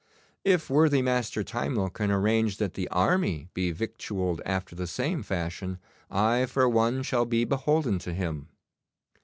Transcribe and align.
If 0.43 0.67
worthy 0.67 1.03
Master 1.03 1.43
Timewell 1.43 1.93
can 1.93 2.09
arrange 2.09 2.57
that 2.57 2.73
the 2.73 2.87
army 2.87 3.49
be 3.53 3.71
victualled 3.71 4.41
after 4.47 4.75
the 4.75 4.87
same 4.87 5.21
fashion, 5.21 5.77
I 6.09 6.47
for 6.47 6.67
one 6.67 7.03
shell 7.03 7.25
be 7.25 7.45
beholden 7.45 7.99
to 7.99 8.13
him. 8.15 8.49